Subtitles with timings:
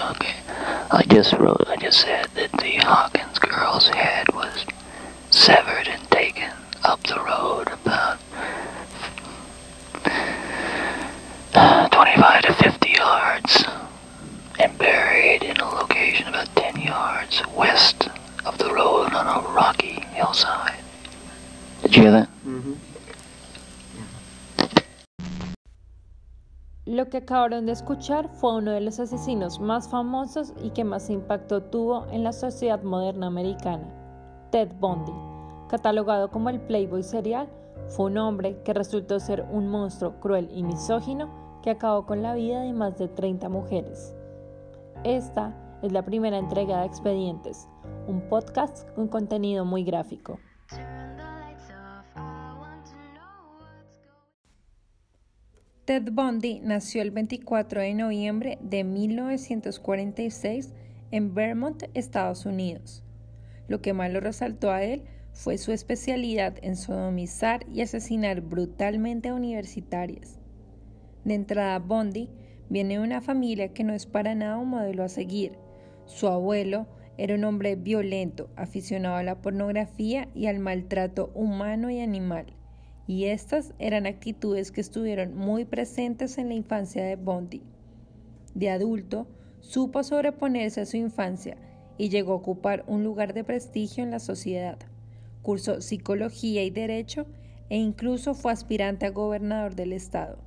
[0.00, 0.34] Okay.
[0.90, 4.64] I just wrote, I just said that the Hawkins girl's head was
[5.30, 6.50] severed and taken
[6.84, 8.18] up the road about
[11.54, 13.64] uh, 25 to 50 yards
[14.58, 18.08] and buried in a location about 10 yards west
[18.44, 20.78] of the road on a rocky hillside.
[21.82, 22.28] Did you hear that?
[26.92, 31.08] Lo que acabaron de escuchar fue uno de los asesinos más famosos y que más
[31.08, 33.88] impacto tuvo en la sociedad moderna americana,
[34.50, 35.14] Ted Bundy.
[35.70, 37.48] Catalogado como el Playboy serial,
[37.88, 41.30] fue un hombre que resultó ser un monstruo cruel y misógino
[41.62, 44.14] que acabó con la vida de más de 30 mujeres.
[45.02, 47.70] Esta es la primera entrega de Expedientes,
[48.06, 50.38] un podcast con contenido muy gráfico.
[55.84, 60.72] Ted Bundy nació el 24 de noviembre de 1946
[61.10, 63.02] en Vermont, Estados Unidos.
[63.66, 65.02] Lo que más lo resaltó a él
[65.32, 70.38] fue su especialidad en sodomizar y asesinar brutalmente a universitarias.
[71.24, 72.30] De entrada, Bundy
[72.68, 75.58] viene de una familia que no es para nada un modelo a seguir.
[76.06, 76.86] Su abuelo
[77.18, 82.54] era un hombre violento, aficionado a la pornografía y al maltrato humano y animal
[83.06, 87.62] y estas eran actitudes que estuvieron muy presentes en la infancia de Bondi.
[88.54, 89.26] De adulto,
[89.60, 91.56] supo sobreponerse a su infancia
[91.98, 94.78] y llegó a ocupar un lugar de prestigio en la sociedad.
[95.42, 97.26] Cursó psicología y derecho
[97.68, 100.38] e incluso fue aspirante a gobernador del estado.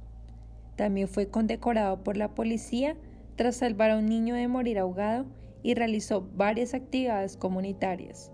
[0.75, 2.95] También fue condecorado por la policía
[3.35, 5.25] tras salvar a un niño de morir ahogado
[5.63, 8.31] y realizó varias actividades comunitarias.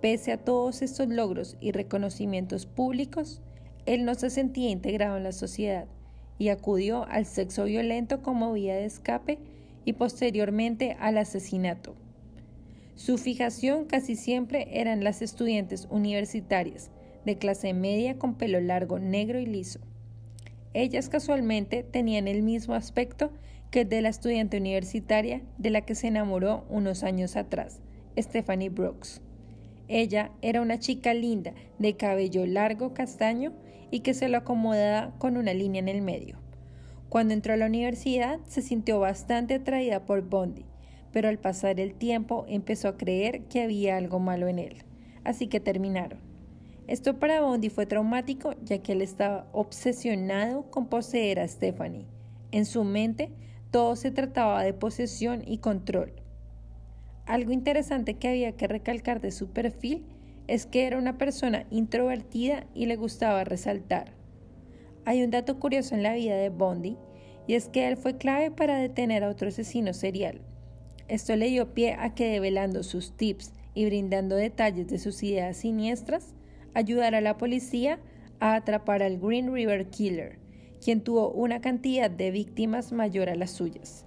[0.00, 3.42] Pese a todos estos logros y reconocimientos públicos,
[3.86, 5.86] él no se sentía integrado en la sociedad
[6.38, 9.38] y acudió al sexo violento como vía de escape
[9.84, 11.94] y posteriormente al asesinato.
[12.94, 16.90] Su fijación casi siempre eran las estudiantes universitarias,
[17.24, 19.80] de clase media con pelo largo, negro y liso.
[20.72, 23.30] Ellas casualmente tenían el mismo aspecto
[23.70, 27.80] que el de la estudiante universitaria de la que se enamoró unos años atrás,
[28.16, 29.20] Stephanie Brooks.
[29.92, 33.52] Ella era una chica linda, de cabello largo castaño
[33.90, 36.38] y que se lo acomodaba con una línea en el medio.
[37.08, 40.64] Cuando entró a la universidad se sintió bastante atraída por Bondi,
[41.12, 44.84] pero al pasar el tiempo empezó a creer que había algo malo en él,
[45.24, 46.20] así que terminaron.
[46.86, 52.06] Esto para Bondi fue traumático ya que él estaba obsesionado con poseer a Stephanie.
[52.52, 53.32] En su mente
[53.72, 56.12] todo se trataba de posesión y control.
[57.30, 60.04] Algo interesante que había que recalcar de su perfil
[60.48, 64.14] es que era una persona introvertida y le gustaba resaltar.
[65.04, 66.96] Hay un dato curioso en la vida de Bondi
[67.46, 70.40] y es que él fue clave para detener a otro asesino serial.
[71.06, 75.58] Esto le dio pie a que develando sus tips y brindando detalles de sus ideas
[75.58, 76.34] siniestras,
[76.74, 78.00] ayudara a la policía
[78.40, 80.40] a atrapar al Green River Killer,
[80.84, 84.04] quien tuvo una cantidad de víctimas mayor a las suyas.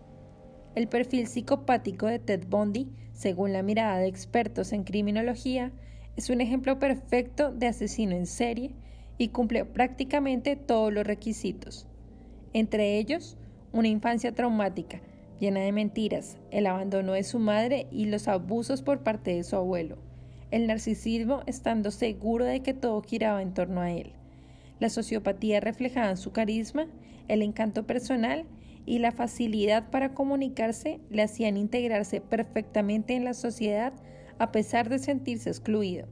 [0.75, 5.71] El perfil psicopático de Ted Bundy, según la mirada de expertos en criminología,
[6.15, 8.71] es un ejemplo perfecto de asesino en serie
[9.19, 11.85] y cumple prácticamente todos los requisitos.
[12.53, 13.37] Entre ellos,
[13.71, 15.01] una infancia traumática,
[15.39, 19.55] llena de mentiras, el abandono de su madre y los abusos por parte de su
[19.55, 19.97] abuelo,
[20.49, 24.13] el narcisismo estando seguro de que todo giraba en torno a él,
[24.79, 26.87] la sociopatía reflejada en su carisma,
[27.27, 28.45] el encanto personal
[28.85, 33.93] y la facilidad para comunicarse le hacían integrarse perfectamente en la sociedad
[34.39, 36.07] a pesar de sentirse excluido.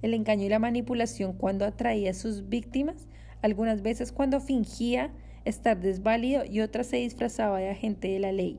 [0.00, 3.08] El engaño y la manipulación cuando atraía a sus víctimas,
[3.42, 5.12] algunas veces cuando fingía
[5.44, 8.58] estar desválido y otras se disfrazaba de agente de la ley.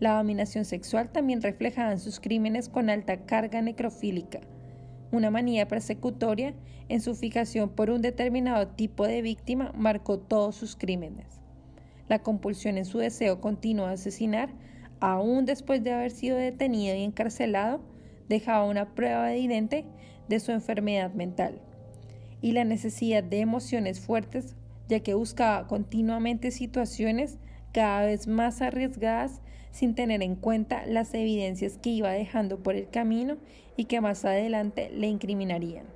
[0.00, 4.40] La dominación sexual también reflejaba en sus crímenes con alta carga necrofílica,
[5.12, 6.54] una manía persecutoria
[6.88, 11.43] en su fijación por un determinado tipo de víctima marcó todos sus crímenes
[12.08, 14.50] la compulsión en su deseo continuo de asesinar,
[15.00, 17.80] aún después de haber sido detenido y encarcelado,
[18.28, 19.84] dejaba una prueba evidente
[20.28, 21.60] de su enfermedad mental
[22.40, 24.54] y la necesidad de emociones fuertes,
[24.88, 27.38] ya que buscaba continuamente situaciones
[27.72, 29.40] cada vez más arriesgadas
[29.70, 33.38] sin tener en cuenta las evidencias que iba dejando por el camino
[33.76, 35.86] y que más adelante le incriminarían.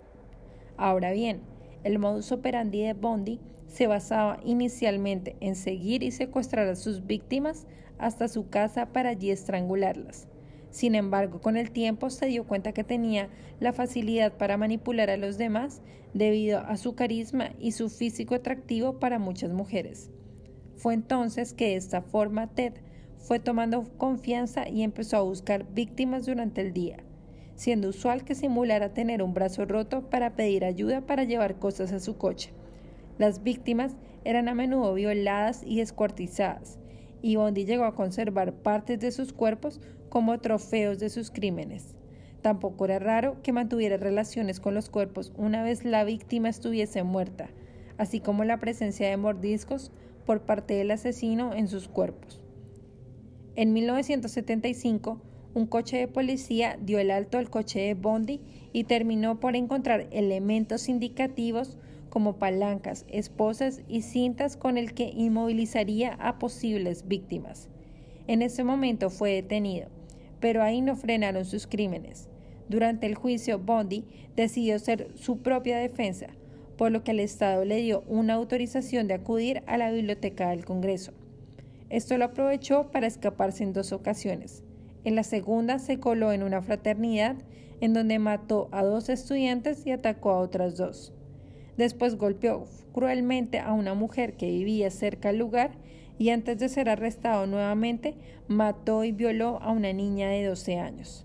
[0.77, 1.43] Ahora bien,
[1.85, 7.67] el modus operandi de Bondi se basaba inicialmente en seguir y secuestrar a sus víctimas
[7.99, 10.29] hasta su casa para allí estrangularlas.
[10.71, 13.29] Sin embargo, con el tiempo se dio cuenta que tenía
[13.61, 15.83] la facilidad para manipular a los demás
[16.15, 20.11] debido a su carisma y su físico atractivo para muchas mujeres.
[20.77, 22.75] Fue entonces que de esta forma Ted
[23.19, 26.99] fue tomando confianza y empezó a buscar víctimas durante el día,
[27.59, 31.99] siendo usual que simulara tener un brazo roto para pedir ayuda para llevar cosas a
[31.99, 32.53] su coche.
[33.19, 36.79] Las víctimas eran a menudo violadas y descuartizadas,
[37.21, 41.97] y Bondi llegó a conservar partes de sus cuerpos como trofeos de sus crímenes.
[42.43, 47.49] Tampoco era raro que mantuviera relaciones con los cuerpos una vez la víctima estuviese muerta,
[47.97, 49.91] así como la presencia de mordiscos
[50.25, 52.41] por parte del asesino en sus cuerpos.
[53.57, 55.21] En 1975,
[55.55, 58.41] un coche de policía dio el alto al coche de Bondi
[58.73, 61.77] y terminó por encontrar elementos indicativos
[62.11, 67.69] como palancas, esposas y cintas con el que inmovilizaría a posibles víctimas.
[68.27, 69.89] En ese momento fue detenido,
[70.41, 72.29] pero ahí no frenaron sus crímenes.
[72.69, 74.05] Durante el juicio, Bondi
[74.37, 76.29] decidió ser su propia defensa,
[76.77, 80.65] por lo que el Estado le dio una autorización de acudir a la biblioteca del
[80.65, 81.13] Congreso.
[81.89, 84.63] Esto lo aprovechó para escaparse en dos ocasiones.
[85.05, 87.37] En la segunda se coló en una fraternidad
[87.81, 91.13] en donde mató a dos estudiantes y atacó a otras dos.
[91.77, 95.71] Después golpeó cruelmente a una mujer que vivía cerca del lugar
[96.19, 98.17] y antes de ser arrestado nuevamente
[98.49, 101.25] mató y violó a una niña de 12 años.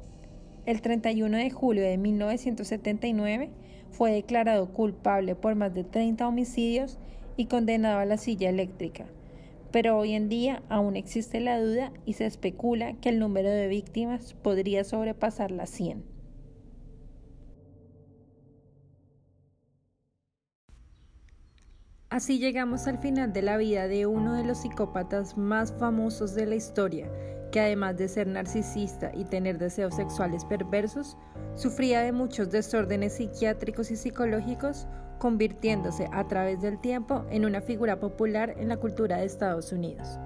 [0.66, 3.50] El 31 de julio de 1979
[3.90, 7.00] fue declarado culpable por más de 30 homicidios
[7.36, 9.06] y condenado a la silla eléctrica.
[9.74, 13.68] Pero hoy en día aún existe la duda y se especula que el número de
[13.68, 16.06] víctimas podría sobrepasar las 100.
[22.12, 26.46] Así llegamos al final de la vida de uno de los psicópatas más famosos de
[26.46, 27.12] la historia,
[27.52, 31.18] que además de ser narcisista y tener deseos sexuales perversos,
[31.56, 34.86] sufría de muchos desórdenes psiquiátricos y psicológicos,
[35.24, 40.20] convirtiéndose a través del tiempo en una figura popular en la cultura de Estados Unidos.